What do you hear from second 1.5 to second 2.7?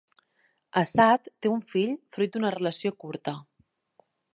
un fill fruit d'una